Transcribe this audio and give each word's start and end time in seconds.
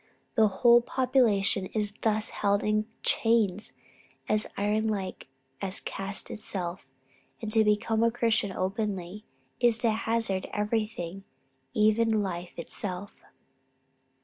The 0.33 0.47
whole 0.47 0.81
population 0.81 1.67
is 1.75 1.91
thus 2.01 2.29
held 2.29 2.63
in 2.63 2.87
chains, 3.03 3.71
as 4.27 4.47
iron 4.57 4.87
like 4.87 5.27
as 5.61 5.79
caste 5.79 6.31
itself; 6.31 6.87
and 7.39 7.51
to 7.51 7.63
become 7.63 8.01
a 8.03 8.09
Christian 8.09 8.51
openly, 8.51 9.25
is 9.59 9.77
to 9.77 9.91
hazard 9.91 10.47
everything, 10.51 11.23
even 11.75 12.23
life 12.23 12.57
itself." 12.57 13.13